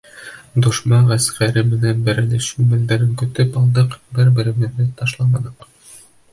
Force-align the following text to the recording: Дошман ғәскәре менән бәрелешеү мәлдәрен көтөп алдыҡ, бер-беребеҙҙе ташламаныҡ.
Дошман 0.67 1.03
ғәскәре 1.11 1.63
менән 1.73 2.01
бәрелешеү 2.09 2.67
мәлдәрен 2.71 3.13
көтөп 3.23 3.61
алдыҡ, 3.63 3.95
бер-беребеҙҙе 4.17 4.91
ташламаныҡ. 5.03 5.73